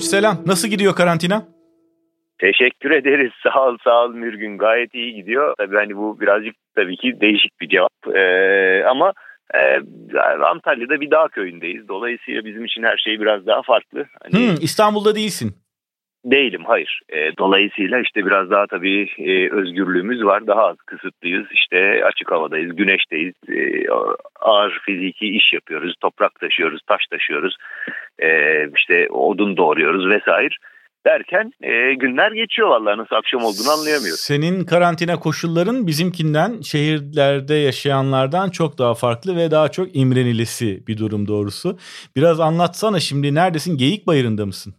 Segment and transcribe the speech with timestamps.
[0.00, 0.36] Tunç selam.
[0.46, 1.42] Nasıl gidiyor karantina?
[2.38, 3.32] Teşekkür ederiz.
[3.42, 4.58] Sağ ol sağ ol Mürgün.
[4.58, 5.54] Gayet iyi gidiyor.
[5.58, 8.16] Tabii hani bu birazcık tabii ki değişik bir cevap.
[8.16, 9.12] Ee, ama
[9.54, 9.60] e,
[10.44, 11.88] Antalya'da bir dağ köyündeyiz.
[11.88, 14.06] Dolayısıyla bizim için her şey biraz daha farklı.
[14.22, 15.54] Hani, hmm, İstanbul'da değilsin.
[16.24, 17.00] Değilim hayır.
[17.08, 20.46] E, dolayısıyla işte biraz daha tabii e, özgürlüğümüz var.
[20.46, 21.46] Daha az kısıtlıyız.
[21.52, 23.34] İşte açık havadayız, güneşteyiz.
[23.48, 23.86] E,
[24.40, 25.94] ağır fiziki iş yapıyoruz.
[26.00, 27.56] Toprak taşıyoruz, taş taşıyoruz.
[28.18, 28.28] E,
[28.76, 30.54] işte odun doğruyoruz vesaire
[31.06, 34.20] derken e, günler geçiyor vallahi nasıl akşam olduğunu anlayamıyoruz.
[34.20, 41.28] Senin karantina koşulların bizimkinden şehirlerde yaşayanlardan çok daha farklı ve daha çok imrenilisi bir durum
[41.28, 41.78] doğrusu.
[42.16, 43.78] Biraz anlatsana şimdi neredesin?
[43.78, 44.74] Geyik Bayırı'nda mısın?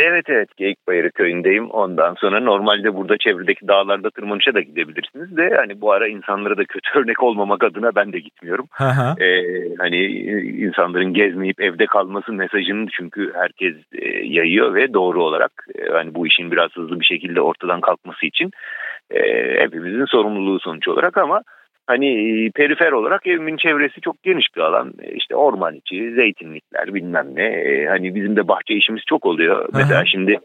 [0.00, 1.70] Evet evet Geyikbayırı köyündeyim.
[1.70, 6.64] Ondan sonra normalde burada çevredeki dağlarda tırmanışa da gidebilirsiniz de hani bu ara insanlara da
[6.64, 8.66] kötü örnek olmamak adına ben de gitmiyorum.
[9.20, 10.06] ee, hani
[10.66, 16.26] insanların gezmeyip evde kalması mesajını çünkü herkes e, yayıyor ve doğru olarak e, hani bu
[16.26, 18.50] işin biraz hızlı bir şekilde ortadan kalkması için
[19.10, 19.20] e,
[19.60, 21.42] hepimizin sorumluluğu sonuç olarak ama
[21.88, 22.08] hani
[22.46, 24.92] e, perifer olarak evimin çevresi çok geniş bir alan.
[25.02, 27.46] E, işte orman içi, zeytinlikler bilmem ne.
[27.46, 29.60] E, hani bizim de bahçe işimiz çok oluyor.
[29.60, 29.68] Aha.
[29.74, 30.38] Mesela şimdi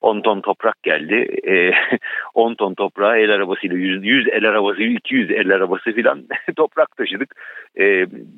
[0.00, 1.28] 10 ton toprak geldi.
[2.34, 6.26] 10 ton toprağı el arabasıyla 100, 100 el arabası, 200 el arabası filan
[6.56, 7.34] toprak taşıdık.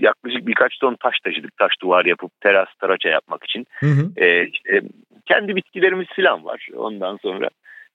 [0.00, 1.56] yaklaşık birkaç ton taş taşıdık.
[1.56, 3.66] Taş duvar yapıp teras taraça yapmak için.
[3.80, 4.24] Hı hı.
[4.52, 4.80] işte
[5.26, 6.68] kendi bitkilerimiz filan var.
[6.76, 7.48] Ondan sonra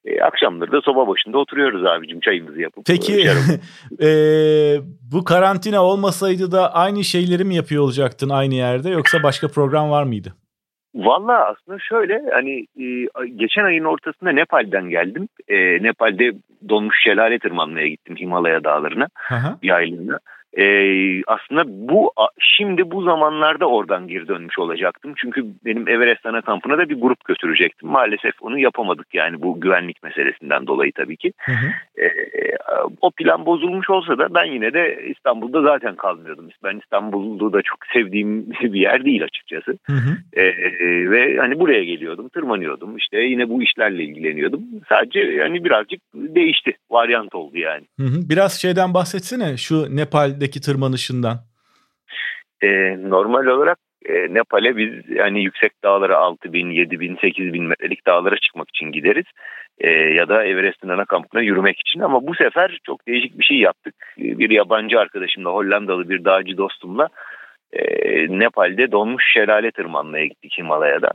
[0.05, 2.85] e, akşamları da soba başında oturuyoruz abicim çayımızı yapıp.
[2.87, 3.13] Peki
[4.01, 4.09] e,
[5.11, 10.03] bu karantina olmasaydı da aynı şeyleri mi yapıyor olacaktın aynı yerde yoksa başka program var
[10.03, 10.33] mıydı?
[10.95, 15.27] Valla aslında şöyle hani e, geçen ayın ortasında Nepal'den geldim.
[15.47, 16.31] E, Nepal'de
[16.69, 19.07] donmuş şelale tırmanmaya gittim Himalaya dağlarına,
[19.63, 20.19] yaylığına.
[20.57, 25.13] Ee, aslında bu şimdi bu zamanlarda oradan geri dönmüş olacaktım.
[25.17, 27.89] Çünkü benim Everest ana kampına da bir grup götürecektim.
[27.89, 31.33] Maalesef onu yapamadık yani bu güvenlik meselesinden dolayı tabii ki.
[31.37, 31.65] Hı hı.
[32.03, 32.11] Ee,
[33.01, 36.49] o plan bozulmuş olsa da ben yine de İstanbul'da zaten kalmıyordum.
[36.63, 39.77] Ben İstanbul'u da çok sevdiğim bir yer değil açıkçası.
[39.85, 40.17] Hı hı.
[40.33, 40.45] Ee,
[41.11, 42.97] ve hani buraya geliyordum, tırmanıyordum.
[42.97, 44.61] İşte yine bu işlerle ilgileniyordum.
[44.89, 46.73] Sadece yani birazcık değişti.
[46.95, 47.85] Varyant oldu yani.
[47.99, 48.29] Hı hı.
[48.29, 51.37] Biraz şeyden bahsetsene şu Nepal'de Nepal'deki tırmanışından?
[52.61, 52.69] E,
[53.09, 58.07] normal olarak e, Nepal'e biz yani yüksek dağlara 6 bin, 7 bin, 8 bin metrelik
[58.07, 59.25] dağlara çıkmak için gideriz.
[59.77, 63.57] E, ya da Everest'in ana kampına yürümek için ama bu sefer çok değişik bir şey
[63.57, 63.95] yaptık.
[64.17, 67.09] Bir yabancı arkadaşımla, Hollandalı bir dağcı dostumla
[67.73, 67.83] e,
[68.39, 71.11] Nepal'de donmuş şelale tırmanmaya gittik Himalaya'da.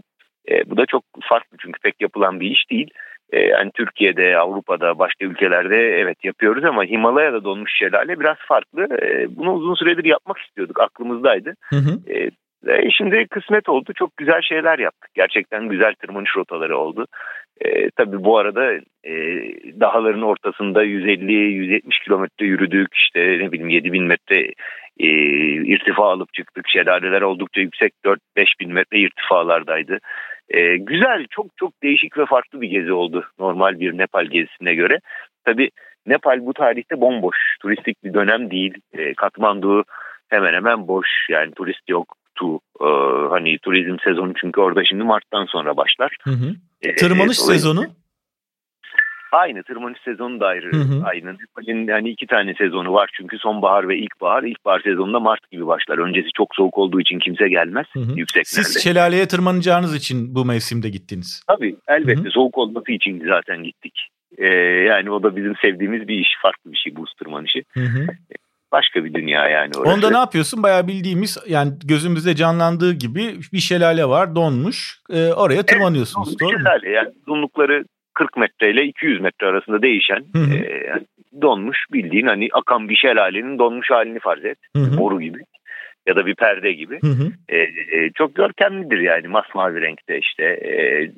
[0.50, 2.90] E, bu da çok farklı çünkü pek yapılan bir iş değil.
[3.32, 8.82] E, yani Türkiye'de, Avrupa'da, başka ülkelerde evet yapıyoruz ama Himalaya'da donmuş şelale biraz farklı.
[9.02, 11.54] E, bunu uzun süredir yapmak istiyorduk, aklımızdaydı.
[11.70, 12.12] Hı hı.
[12.14, 12.30] E,
[12.90, 13.92] şimdi kısmet oldu.
[13.94, 15.10] Çok güzel şeyler yaptık.
[15.14, 17.06] Gerçekten güzel tırmanış rotaları oldu.
[17.60, 18.72] E, tabii bu arada
[19.04, 19.12] e,
[19.80, 22.94] dağların ortasında 150-170 kilometre yürüdük.
[22.94, 24.52] İşte ne bileyim 7000 metre
[24.98, 25.08] e,
[25.74, 26.68] irtifa alıp çıktık.
[26.68, 28.18] Şelaleler oldukça yüksek 4-5
[28.60, 29.98] bin metre irtifalardaydı.
[30.50, 34.98] E, güzel, çok çok değişik ve farklı bir gezi oldu normal bir Nepal gezisine göre.
[35.44, 35.70] Tabii
[36.06, 38.74] Nepal bu tarihte bomboş, turistik bir dönem değil.
[38.92, 39.84] E, Katmandu
[40.28, 42.60] hemen hemen boş yani turist yoktu.
[42.80, 42.88] E,
[43.30, 46.16] hani turizm sezonu çünkü orada şimdi Mart'tan sonra başlar.
[46.22, 46.54] Hı hı.
[46.96, 47.86] Tırmanış e, sezonu?
[49.32, 50.72] Aynı tırmanış sezonu da ayrı.
[50.72, 51.02] Hı hı.
[51.04, 51.32] Aynı.
[51.32, 54.42] Nepal'in yani iki tane sezonu var çünkü sonbahar ve ilkbahar.
[54.42, 55.98] İlkbahar sezonunda Mart gibi başlar.
[55.98, 58.12] Öncesi çok soğuk olduğu için kimse gelmez hı hı.
[58.16, 58.64] yükseklerde.
[58.64, 61.42] Siz şelaleye tırmanacağınız için bu mevsimde gittiniz.
[61.46, 62.30] Tabii elbette hı hı.
[62.30, 64.08] soğuk olması için zaten gittik.
[64.38, 64.46] Ee,
[64.88, 66.28] yani o da bizim sevdiğimiz bir iş.
[66.42, 67.62] Farklı bir şey buz tırmanışı.
[67.74, 68.06] Hı hı
[68.72, 69.94] başka bir dünya yani orası.
[69.94, 70.62] Onda ne yapıyorsun?
[70.62, 75.00] Bayağı bildiğimiz yani gözümüzde canlandığı gibi bir şelale var donmuş.
[75.10, 76.94] E, oraya tırmanıyorsunuz evet, doğru şelale, mu?
[76.94, 77.84] Yani uzunlukları
[78.14, 81.00] 40 metre ile 200 metre arasında değişen E,
[81.42, 84.58] donmuş bildiğin hani akan bir şelalenin donmuş halini farz et.
[84.76, 84.98] Hı hı.
[84.98, 85.38] Boru gibi
[86.08, 86.98] ya da bir perde gibi.
[87.00, 87.32] Hı hı.
[87.48, 90.44] E, e, çok görkemlidir yani masmavi renkte işte.
[90.44, 91.10] E,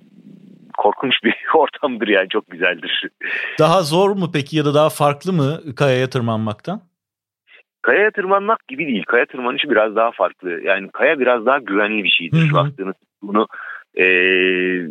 [0.79, 3.09] korkunç bir ortamdır yani çok güzeldir.
[3.59, 6.81] Daha zor mu peki ya da daha farklı mı kayaya tırmanmaktan?
[7.83, 9.05] Kayaya tırmanmak gibi değil.
[9.07, 10.61] Kaya tırmanışı biraz daha farklı.
[10.65, 12.39] Yani kaya biraz daha güvenli bir şeydir.
[12.39, 12.55] Hı hı.
[12.55, 13.47] Baktığınız bunu
[13.95, 14.05] e,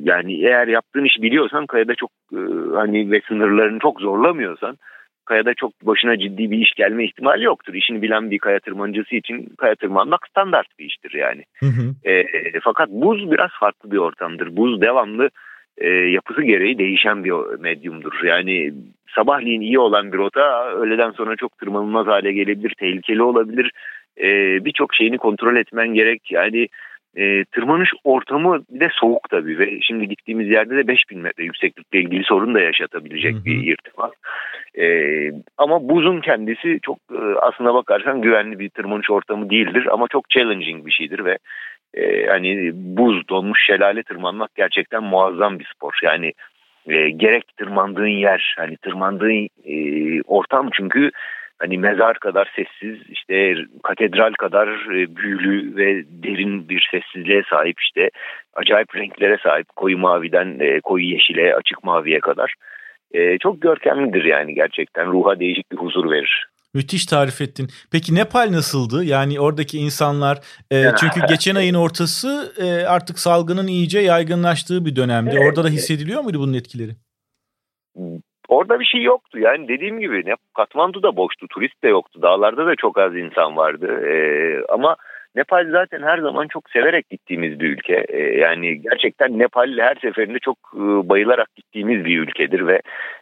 [0.03, 2.39] yani eğer yaptığın işi biliyorsan kayada çok e,
[2.75, 4.77] hani ve sınırlarını çok zorlamıyorsan
[5.25, 7.73] kayada çok başına ciddi bir iş gelme ihtimali yoktur.
[7.73, 11.43] İşini bilen bir kaya tırmancısı için kaya tırmanmak standart bir iştir yani.
[11.59, 11.95] Hı hı.
[12.03, 14.57] E, e, fakat buz biraz farklı bir ortamdır.
[14.57, 15.29] Buz devamlı
[15.77, 18.13] e, yapısı gereği değişen bir medyumdur.
[18.23, 18.73] Yani
[19.15, 23.71] sabahleyin iyi olan bir rota öğleden sonra çok tırmanılmaz hale gelebilir, tehlikeli olabilir.
[24.17, 24.27] E,
[24.65, 26.31] Birçok şeyini kontrol etmen gerek.
[26.31, 26.67] Yani
[27.17, 31.99] e, tırmanış ortamı bir de soğuk tabii ve şimdi gittiğimiz yerde de 5000 metre yükseklikle
[31.99, 33.45] ilgili sorun da yaşatabilecek hı hı.
[33.45, 34.11] bir irtifa.
[34.77, 34.85] E,
[35.57, 40.85] ama buzun kendisi çok e, aslına bakarsan güvenli bir tırmanış ortamı değildir ama çok challenging
[40.85, 41.37] bir şeydir ve
[41.93, 45.99] e, hani buz donmuş şelale tırmanmak gerçekten muazzam bir spor.
[46.03, 46.33] Yani
[46.87, 49.75] e, gerek tırmandığın yer hani tırmandığın e,
[50.21, 51.11] ortam çünkü
[51.61, 58.09] hani mezar kadar sessiz işte katedral kadar e, büyülü ve derin bir sessizliğe sahip işte
[58.53, 62.53] acayip renklere sahip koyu maviden e, koyu yeşile açık maviye kadar
[63.11, 66.47] e, çok görkemlidir yani gerçekten ruha değişik bir huzur verir.
[66.73, 67.67] Müthiş tarif ettin.
[67.91, 69.03] Peki Nepal nasıldı?
[69.03, 70.37] Yani oradaki insanlar
[70.71, 75.39] e, çünkü geçen ayın ortası e, artık salgının iyice yaygınlaştığı bir dönemdi.
[75.39, 76.91] Orada da hissediliyor muydu bunun etkileri?
[78.51, 79.39] Orada bir şey yoktu.
[79.39, 82.21] Yani dediğim gibi ne Katmandu da boştu, turist de yoktu.
[82.21, 84.07] Dağlarda da çok az insan vardı.
[84.07, 84.95] Ee, ama
[85.35, 88.05] Nepal zaten her zaman çok severek gittiğimiz bir ülke.
[88.09, 92.81] Ee, yani gerçekten Nepal her seferinde çok e, bayılarak gittiğimiz bir ülkedir ve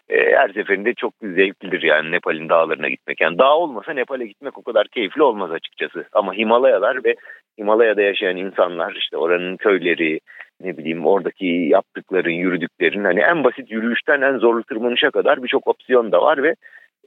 [0.09, 3.21] e, her seferinde çok zevklidir yani Nepal'in dağlarına gitmek.
[3.21, 6.05] Yani dağ olmasa Nepal'e gitmek o kadar keyifli olmaz açıkçası.
[6.13, 7.15] Ama Himalayalar ve
[7.59, 10.19] Himalaya'da yaşayan insanlar işte oranın köyleri,
[10.61, 16.11] ne bileyim oradaki yaptıkların, yürüdüklerin hani en basit yürüyüşten en zorlu tırmanışa kadar birçok opsiyon
[16.11, 16.55] da var ve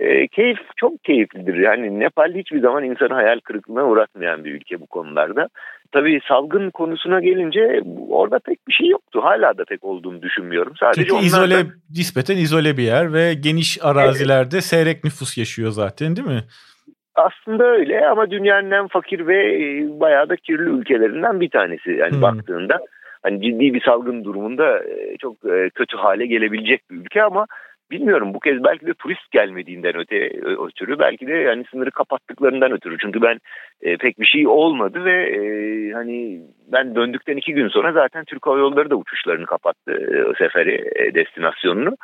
[0.00, 1.54] e, keyif çok keyiflidir.
[1.54, 5.48] Yani Nepal hiçbir zaman insanı hayal kırıklığına uğratmayan bir ülke bu konularda.
[5.92, 9.20] Tabii salgın konusuna gelince orada pek bir şey yoktu.
[9.22, 10.72] Hala da pek olduğunu düşünmüyorum.
[10.80, 11.70] Sadece Çünkü izole, da...
[11.90, 14.64] nispeten izole bir yer ve geniş arazilerde evet.
[14.64, 16.44] seyrek nüfus yaşıyor zaten değil mi?
[17.14, 21.90] Aslında öyle ama dünyanın en fakir ve e, bayağı da kirli ülkelerinden bir tanesi.
[21.90, 22.22] Yani hmm.
[22.22, 22.80] baktığında
[23.22, 27.46] hani ciddi bir salgın durumunda e, çok e, kötü hale gelebilecek bir ülke ama
[27.90, 32.72] bilmiyorum bu kez belki de turist gelmediğinden öte e, ötürü belki de yani sınırı kapattıklarından
[32.72, 32.96] ötürü.
[32.98, 33.38] Çünkü ben
[33.82, 35.40] e, pek bir şey olmadı ve e,
[35.92, 36.40] hani
[36.72, 40.90] ben döndükten iki gün sonra zaten Türk Hava Yolları da uçuşlarını kapattı e, o seferi
[40.96, 41.96] e, destinasyonunu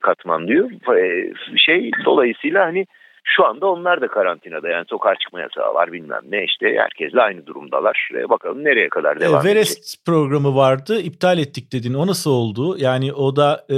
[0.00, 2.86] Katmandu'yu e, şey dolayısıyla hani
[3.26, 7.46] şu anda onlar da karantinada yani sokağa çıkma yasağı var bilmem ne işte herkesle aynı
[7.46, 8.08] durumdalar.
[8.14, 9.52] E, bakalım nereye kadar devam edecek.
[9.52, 12.76] Everest programı vardı iptal ettik dedin o nasıl oldu?
[12.78, 13.76] Yani o da e,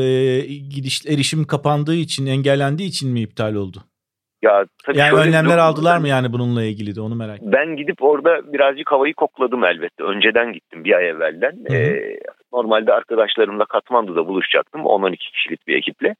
[0.75, 3.79] gidiş erişim kapandığı için engellendiği için mi iptal oldu?
[4.43, 7.59] Ya tabii yani önlemler aldılar mı yani bununla ilgili de onu merak ediyorum.
[7.59, 10.05] Ben gidip orada birazcık havayı kokladım elbette.
[10.05, 11.57] Önceden gittim bir ay evvelden.
[11.71, 12.19] Ee,
[12.53, 14.81] normalde arkadaşlarımla Katmandu'da buluşacaktım.
[14.81, 16.15] 10-12 kişilik bir ekiple.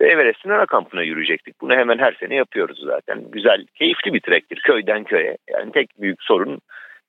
[0.00, 1.60] Ve Everest'in ana kampına yürüyecektik.
[1.60, 3.30] Bunu hemen her sene yapıyoruz zaten.
[3.30, 5.36] Güzel, keyifli bir trektir köyden köye.
[5.50, 6.60] Yani tek büyük sorun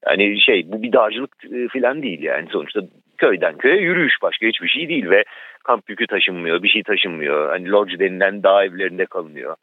[0.09, 2.81] yani şey bu bir dağcılık e, falan değil yani sonuçta
[3.17, 5.23] köyden köye yürüyüş başka hiçbir şey değil ve
[5.63, 7.49] kamp yükü taşınmıyor, bir şey taşınmıyor.
[7.49, 9.55] Hani lodge denilen dağ evlerinde kalınıyor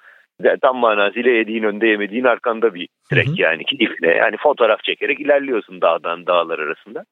[0.62, 4.08] tam manasıyla yediğin önde yemediğin arkanda bir trek yani keyifle.
[4.08, 7.04] Yani fotoğraf çekerek ilerliyorsun dağdan dağlar arasında.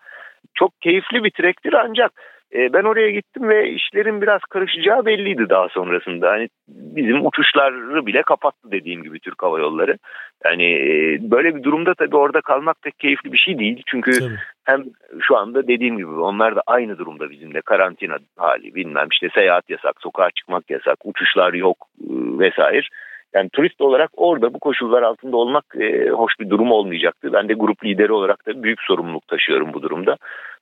[0.55, 2.13] Çok keyifli bir trektir ancak
[2.55, 6.31] e, ben oraya gittim ve işlerin biraz karışacağı belliydi daha sonrasında.
[6.31, 9.99] Hani bizim uçuşları bile kapattı dediğim gibi Türk Hava Yolları.
[10.45, 13.83] Yani e, böyle bir durumda tabii orada kalmak pek keyifli bir şey değil.
[13.87, 14.39] Çünkü tabii.
[14.65, 14.85] hem
[15.21, 19.95] şu anda dediğim gibi onlar da aynı durumda bizimle karantina hali bilmem işte seyahat yasak,
[20.01, 22.05] sokağa çıkmak yasak, uçuşlar yok e,
[22.39, 22.87] vesaire.
[23.35, 27.33] Yani turist olarak orada bu koşullar altında olmak e, hoş bir durum olmayacaktı.
[27.33, 30.17] Ben de grup lideri olarak da büyük sorumluluk taşıyorum bu durumda.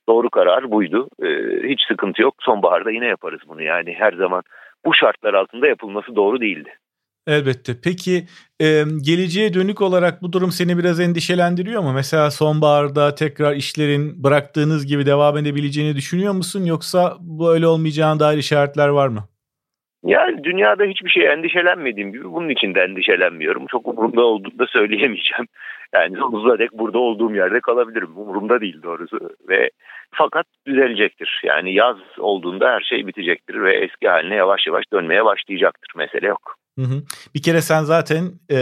[0.09, 1.07] Doğru karar buydu.
[1.23, 1.27] E,
[1.69, 2.35] hiç sıkıntı yok.
[2.39, 3.63] Sonbaharda yine yaparız bunu.
[3.63, 4.43] Yani her zaman
[4.85, 6.69] bu şartlar altında yapılması doğru değildi.
[7.27, 7.73] Elbette.
[7.83, 8.27] Peki
[8.59, 11.93] e, geleceğe dönük olarak bu durum seni biraz endişelendiriyor mu?
[11.93, 16.65] Mesela sonbaharda tekrar işlerin bıraktığınız gibi devam edebileceğini düşünüyor musun?
[16.65, 19.23] Yoksa bu öyle olmayacağına dair işaretler var mı?
[20.05, 23.65] Yani dünyada hiçbir şey endişelenmediğim gibi bunun için de endişelenmiyorum.
[23.67, 25.47] Çok umurumda olduğunu da söyleyemeyeceğim.
[25.93, 28.17] Yani sonsuza dek burada olduğum yerde kalabilirim.
[28.17, 29.19] Umurumda değil doğrusu.
[29.49, 29.69] Ve
[30.11, 31.41] fakat düzelecektir.
[31.43, 35.91] Yani yaz olduğunda her şey bitecektir ve eski haline yavaş yavaş dönmeye başlayacaktır.
[35.95, 36.55] Mesele yok.
[36.79, 37.01] Hı hı.
[37.35, 38.57] Bir kere sen zaten e,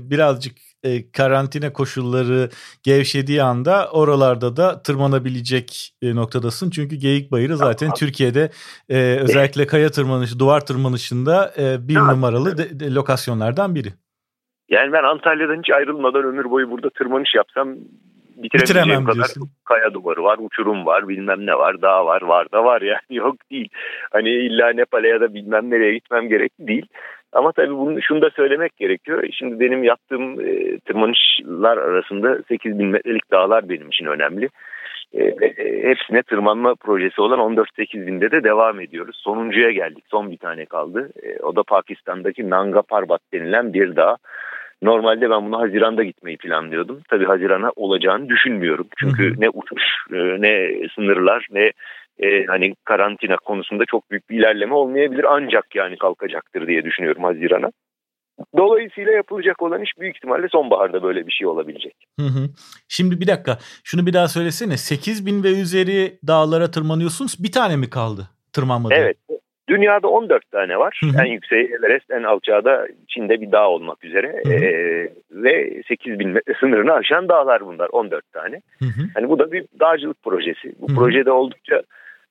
[0.00, 2.48] birazcık e, karantina koşulları
[2.82, 6.70] gevşediği anda oralarda da tırmanabilecek e, noktadasın.
[6.70, 7.94] Çünkü Geyik Bayırı zaten tamam.
[7.94, 8.50] Türkiye'de
[8.88, 12.16] e, özellikle kaya tırmanışı, duvar tırmanışında e, bir tamam.
[12.16, 13.88] numaralı de, de, lokasyonlardan biri.
[14.68, 17.76] Yani ben Antalya'dan hiç ayrılmadan ömür boyu burada tırmanış yapsam
[18.36, 19.50] bitiremeyeceğim kadar diyorsun.
[19.64, 23.36] kaya duvarı var, uçurum var, bilmem ne var, dağ var, var da var yani yok
[23.50, 23.68] değil.
[24.12, 26.86] Hani illa Nepal'e ya da bilmem nereye gitmem gerekli değil.
[27.34, 29.24] Ama tabii bunu şunu da söylemek gerekiyor.
[29.32, 34.48] Şimdi benim yaptığım e, tırmanışlar arasında 8000 metrelik dağlar benim için önemli.
[35.12, 39.16] E, e, hepsine tırmanma projesi olan 14-8 binde de devam ediyoruz.
[39.16, 40.04] Sonuncuya geldik.
[40.10, 41.10] Son bir tane kaldı.
[41.22, 44.16] E, o da Pakistan'daki Nanga Parbat denilen bir dağ.
[44.82, 47.00] Normalde ben bunu Haziran'da gitmeyi planlıyordum.
[47.08, 48.86] Tabii Haziran'a olacağını düşünmüyorum.
[48.98, 51.72] Çünkü ne uçuş, e, ne sınırlar, ne
[52.18, 55.24] e, hani karantina konusunda çok büyük bir ilerleme olmayabilir.
[55.28, 57.70] Ancak yani kalkacaktır diye düşünüyorum Haziran'a.
[58.56, 61.94] Dolayısıyla yapılacak olan iş büyük ihtimalle sonbaharda böyle bir şey olabilecek.
[62.20, 62.48] Hı hı.
[62.88, 67.76] Şimdi bir dakika şunu bir daha söylesene 8 bin ve üzeri dağlara tırmanıyorsunuz bir tane
[67.76, 68.94] mi kaldı tırmanmadı?
[68.96, 69.16] Evet
[69.68, 71.00] dünyada 14 tane var.
[71.04, 71.22] Hı hı.
[71.22, 74.40] En yükseği Everest en alçağı da Çin'de bir dağ olmak üzere.
[74.44, 74.54] Hı hı.
[74.54, 78.60] Ee, ve 8 bin metre sınırını aşan dağlar bunlar 14 tane.
[78.78, 79.02] Hı hı.
[79.14, 80.74] Hani bu da bir dağcılık projesi.
[80.78, 80.96] Bu hı hı.
[80.96, 81.82] projede oldukça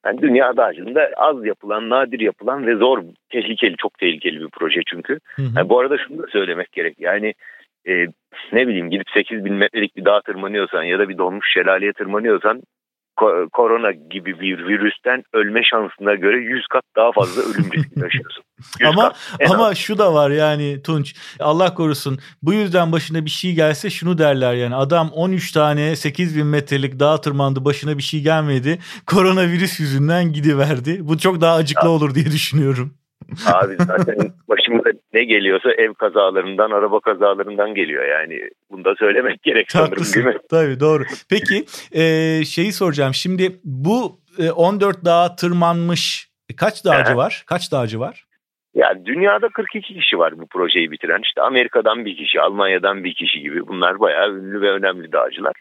[0.06, 5.20] yani dünya dağcılığında az yapılan, nadir yapılan ve zor, tehlikeli, çok tehlikeli bir proje çünkü.
[5.36, 5.48] Hı hı.
[5.56, 7.00] Yani bu arada şunu da söylemek gerek.
[7.00, 7.34] Yani
[7.88, 8.08] e,
[8.52, 12.62] ne bileyim gidip 8 bin metrelik bir dağ tırmanıyorsan ya da bir donmuş şelaleye tırmanıyorsan
[13.54, 18.44] korona gibi bir virüsten ölme şansına göre 100 kat daha fazla ölüm riski taşıyorsun.
[18.86, 19.14] ama
[19.50, 19.78] ama az.
[19.78, 24.54] şu da var yani Tunç Allah korusun bu yüzden başına bir şey gelse şunu derler
[24.54, 30.34] yani adam 13 tane 8 bin metrelik dağ tırmandı başına bir şey gelmedi koronavirüs yüzünden
[30.34, 30.98] gidiverdi.
[31.02, 31.92] Bu çok daha acıklı ya.
[31.92, 32.94] olur diye düşünüyorum.
[33.46, 34.16] Abi zaten
[34.50, 38.50] başımıza ne geliyorsa ev kazalarından, araba kazalarından geliyor yani.
[38.72, 40.38] Bunu da söylemek gerek sanırım değil mi?
[40.50, 41.04] Tabii doğru.
[41.30, 42.04] Peki e,
[42.46, 43.14] şeyi soracağım.
[43.14, 47.44] Şimdi bu e, 14 dağa tırmanmış kaç dağcı var?
[47.48, 48.26] Kaç dağcı var?
[48.74, 51.22] Ya dünyada 42 kişi var bu projeyi bitiren.
[51.24, 53.68] İşte Amerika'dan bir kişi, Almanya'dan bir kişi gibi.
[53.68, 55.54] Bunlar bayağı ünlü ve önemli dağcılar.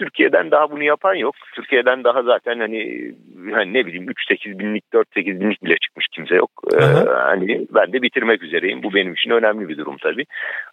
[0.00, 1.34] Türkiye'den daha bunu yapan yok.
[1.54, 3.12] Türkiye'den daha zaten hani,
[3.52, 6.50] hani ne bileyim 3-8 binlik 4-8 binlik bile çıkmış kimse yok.
[6.74, 8.82] Ee, hani ben de bitirmek üzereyim.
[8.82, 10.24] Bu benim için önemli bir durum tabii.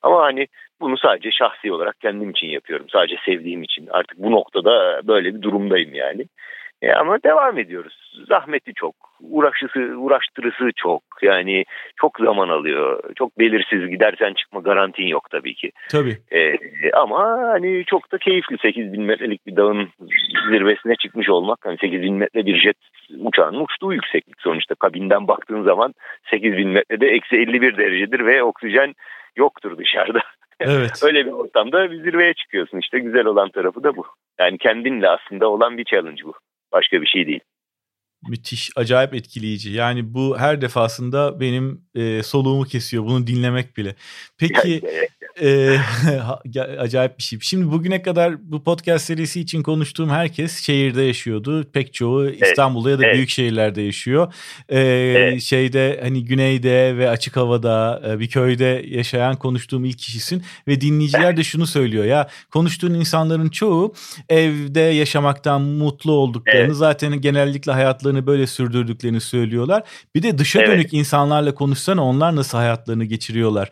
[0.04, 0.48] Ama hani
[0.82, 2.86] bunu sadece şahsi olarak kendim için yapıyorum.
[2.90, 3.88] Sadece sevdiğim için.
[3.92, 6.26] Artık bu noktada böyle bir durumdayım yani.
[6.82, 8.24] E ama devam ediyoruz.
[8.30, 11.04] Zahmeti çok, uğraşısı, uğraştırısı çok.
[11.22, 11.66] Yani
[11.96, 13.04] çok zaman alıyor.
[13.16, 15.72] Çok belirsiz gidersen çıkma garantin yok tabii ki.
[15.90, 16.18] Tabii.
[16.32, 16.57] E,
[16.94, 17.20] ama
[17.52, 18.58] hani çok da keyifli.
[18.62, 19.90] 8 bin metrelik bir dağın
[20.52, 21.60] zirvesine çıkmış olmak.
[21.64, 22.78] Hani 8 bin metre bir jet
[23.20, 24.76] uçağın uçtuğu yükseklik sonuçta.
[24.76, 25.94] Kabinden baktığın zaman
[26.30, 28.94] 8 bin metrede eksi 51 derecedir ve oksijen
[29.36, 30.20] yoktur dışarıda.
[30.60, 30.92] Evet.
[31.04, 32.80] Öyle bir ortamda bir zirveye çıkıyorsun.
[32.80, 34.06] İşte güzel olan tarafı da bu.
[34.40, 36.34] Yani kendinle aslında olan bir challenge bu.
[36.72, 37.40] Başka bir şey değil.
[38.30, 39.72] Müthiş, acayip etkileyici.
[39.72, 43.96] Yani bu her defasında benim e, soluğumu kesiyor bunu dinlemek bile.
[44.40, 44.82] Peki
[45.42, 45.78] e,
[46.80, 47.40] acayip bir şey.
[47.42, 51.72] Şimdi bugüne kadar bu podcast serisi için konuştuğum herkes şehirde yaşıyordu.
[51.74, 53.00] Pek çoğu İstanbul'da evet.
[53.00, 53.16] ya da evet.
[53.16, 54.34] büyük şehirlerde yaşıyor.
[54.70, 55.42] E, evet.
[55.42, 61.44] Şeyde hani güneyde ve açık havada bir köyde yaşayan konuştuğum ilk kişisin ve dinleyiciler de
[61.44, 63.94] şunu söylüyor ya konuştuğun insanların çoğu
[64.30, 66.76] evde yaşamaktan mutlu olduklarını evet.
[66.76, 69.84] zaten genellikle hayatlarını böyle sürdürdüklerini söylüyorlar.
[70.16, 70.70] Bir de dışa evet.
[70.70, 73.72] dönük insanlarla konuşsana onlar nasıl hayatlarını geçiriyorlar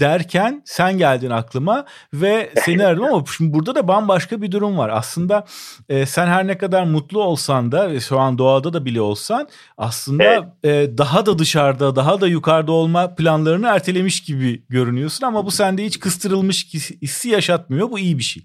[0.00, 1.84] derken sen geldin aklıma
[2.14, 4.90] ve seni aradım ama şimdi burada da bambaşka bir durum var.
[4.92, 5.44] Aslında
[5.88, 9.48] e, sen her ne kadar mutlu olsan da ve şu an doğada da bile olsan
[9.78, 10.44] aslında evet.
[10.64, 15.84] e, daha da dışarıda daha da yukarıda olma planlarını ertelemiş gibi görünüyorsun ama bu sende
[15.84, 17.90] hiç kıstırılmış hissi yaşatmıyor.
[17.90, 18.42] Bu iyi bir şey.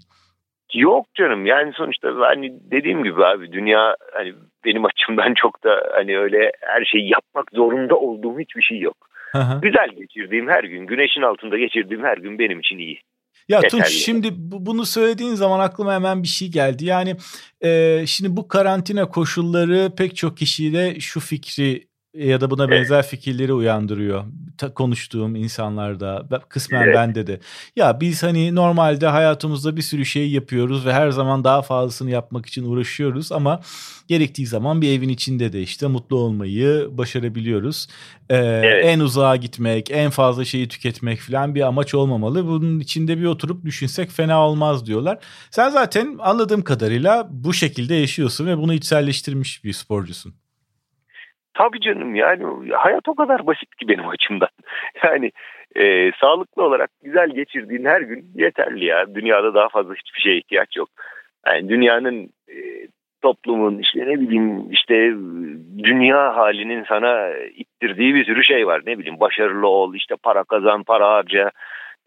[0.74, 6.18] Yok canım yani sonuçta hani dediğim gibi abi dünya hani benim açımdan çok da hani
[6.18, 9.11] öyle her şeyi yapmak zorunda olduğum hiçbir şey yok.
[9.62, 13.00] Güzel geçirdiğim her gün, güneşin altında geçirdiğim her gün benim için iyi.
[13.48, 13.70] Ya Yeterli.
[13.70, 16.84] Tunç şimdi bunu söylediğin zaman aklıma hemen bir şey geldi.
[16.84, 17.16] Yani
[17.60, 23.06] e, şimdi bu karantina koşulları pek çok kişide şu fikri ya da buna benzer evet.
[23.06, 24.24] fikirleri uyandırıyor.
[24.58, 26.94] Ta, konuştuğum insanlarda, kısmen evet.
[26.94, 27.40] bende de.
[27.76, 32.46] Ya biz hani normalde hayatımızda bir sürü şey yapıyoruz ve her zaman daha fazlasını yapmak
[32.46, 33.60] için uğraşıyoruz ama
[34.08, 37.86] gerektiği zaman bir evin içinde de işte mutlu olmayı başarabiliyoruz.
[38.30, 38.84] Ee, evet.
[38.86, 42.46] En uzağa gitmek, en fazla şeyi tüketmek falan bir amaç olmamalı.
[42.46, 45.18] Bunun içinde bir oturup düşünsek fena olmaz diyorlar.
[45.50, 50.41] Sen zaten anladığım kadarıyla bu şekilde yaşıyorsun ve bunu içselleştirmiş bir sporcusun.
[51.54, 54.48] Tabii canım yani hayat o kadar basit ki benim açımdan.
[55.04, 55.32] Yani
[55.76, 59.14] e, sağlıklı olarak güzel geçirdiğin her gün yeterli ya.
[59.14, 60.88] Dünyada daha fazla hiçbir şeye ihtiyaç yok.
[61.46, 62.56] Yani dünyanın e,
[63.22, 64.94] toplumun işte ne bileyim işte
[65.78, 68.82] dünya halinin sana ittirdiği bir sürü şey var.
[68.86, 71.50] Ne bileyim başarılı ol işte para kazan para harca.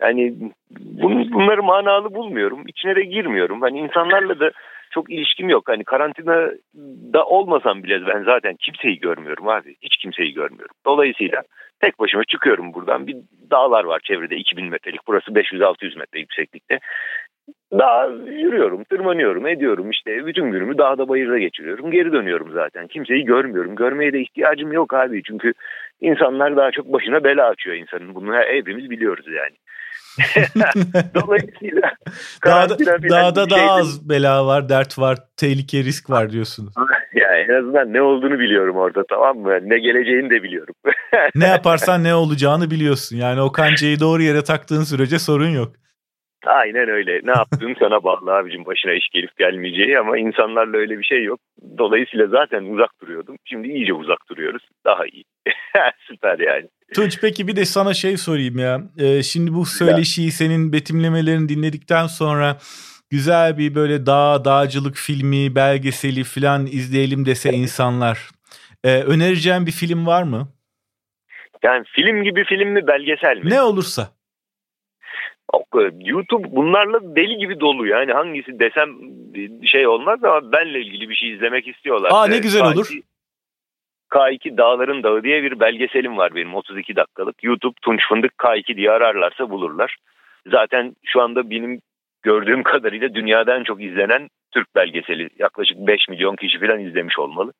[0.01, 0.35] Yani
[0.79, 2.63] bun, bunları manalı bulmuyorum.
[2.67, 3.61] İçine de girmiyorum.
[3.61, 4.51] Hani insanlarla da
[4.95, 5.63] çok ilişkim yok.
[5.69, 9.75] Hani karantinada olmasam bile ben zaten kimseyi görmüyorum abi.
[9.81, 10.75] Hiç kimseyi görmüyorum.
[10.85, 11.41] Dolayısıyla
[11.81, 13.07] tek başıma çıkıyorum buradan.
[13.07, 13.17] Bir
[13.51, 15.01] dağlar var çevrede 2000 metrelik.
[15.07, 16.79] Burası 500-600 metre yükseklikte.
[17.71, 21.91] Dağ yürüyorum, tırmanıyorum, ediyorum işte bütün günümü dağda bayırda geçiriyorum.
[21.91, 22.87] Geri dönüyorum zaten.
[22.87, 23.75] Kimseyi görmüyorum.
[23.75, 25.23] Görmeye de ihtiyacım yok abi.
[25.23, 25.53] Çünkü
[26.01, 28.15] insanlar daha çok başına bela açıyor insanın.
[28.15, 29.55] Bunu hepimiz biliyoruz yani.
[31.15, 31.91] Dolayısıyla
[32.45, 32.79] dağda,
[33.09, 36.73] dağda daha az bela var, dert var, tehlike, risk var diyorsunuz.
[37.13, 39.59] ya en azından ne olduğunu biliyorum orada tamam mı?
[39.63, 40.75] Ne geleceğini de biliyorum.
[41.35, 43.17] ne yaparsan ne olacağını biliyorsun.
[43.17, 45.73] Yani o kancayı doğru yere taktığın sürece sorun yok.
[46.45, 47.19] Aynen öyle.
[47.23, 51.39] Ne yaptığın sana bağlı abicim başına iş gelip gelmeyeceği ama insanlarla öyle bir şey yok.
[51.77, 53.37] Dolayısıyla zaten uzak duruyordum.
[53.45, 54.63] Şimdi iyice uzak duruyoruz.
[54.85, 55.23] Daha iyi.
[56.07, 56.67] Süper yani.
[56.95, 58.81] Tunç peki bir de sana şey sorayım ya.
[58.99, 62.57] Ee, şimdi bu söyleşiyi senin betimlemelerini dinledikten sonra
[63.09, 68.29] güzel bir böyle dağ, dağcılık filmi, belgeseli falan izleyelim dese insanlar.
[68.83, 70.47] Ee, önereceğin bir film var mı?
[71.63, 73.49] Yani film gibi film mi belgesel mi?
[73.49, 74.14] Ne olursa.
[75.99, 78.89] YouTube bunlarla deli gibi dolu yani hangisi desem
[79.65, 82.11] şey olmaz ama benle ilgili bir şey izlemek istiyorlar.
[82.13, 82.89] Aa ne güzel K2, olur.
[84.11, 87.43] K2 Dağların Dağı diye bir belgeselim var benim 32 dakikalık.
[87.43, 89.95] YouTube Tunç Fındık K2 diye ararlarsa bulurlar.
[90.51, 91.81] Zaten şu anda benim
[92.23, 95.29] gördüğüm kadarıyla dünyadan çok izlenen Türk belgeseli.
[95.39, 97.53] Yaklaşık 5 milyon kişi falan izlemiş olmalı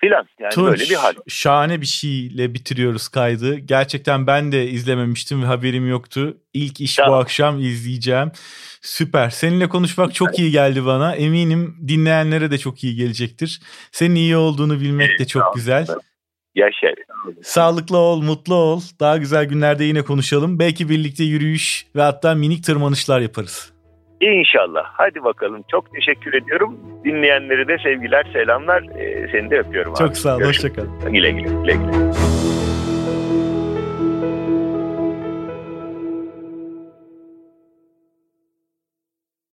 [0.00, 0.26] filan.
[0.40, 1.14] Yani Tunç, böyle bir hal.
[1.28, 3.58] Şahane bir şeyle bitiriyoruz kaydı.
[3.58, 6.36] Gerçekten ben de izlememiştim ve haberim yoktu.
[6.54, 7.12] İlk iş tamam.
[7.12, 8.32] bu akşam izleyeceğim.
[8.80, 9.30] Süper.
[9.30, 11.14] Seninle konuşmak çok iyi geldi bana.
[11.14, 13.60] Eminim dinleyenlere de çok iyi gelecektir.
[13.92, 15.86] Senin iyi olduğunu bilmek de çok güzel.
[16.54, 16.94] Yaşar.
[17.42, 18.80] Sağlıklı ol, mutlu ol.
[19.00, 20.58] Daha güzel günlerde yine konuşalım.
[20.58, 23.77] Belki birlikte yürüyüş ve hatta minik tırmanışlar yaparız.
[24.20, 24.84] İnşallah.
[24.84, 25.64] Hadi bakalım.
[25.70, 26.78] Çok teşekkür ediyorum.
[27.04, 28.82] Dinleyenlere de sevgiler, selamlar.
[28.82, 29.94] Ee, seni de öpüyorum.
[29.94, 30.14] Çok abi.
[30.14, 30.42] sağ ol.
[30.42, 30.84] Hoşçakal.
[31.06, 31.48] Güle güle.
[31.48, 32.27] güle, güle.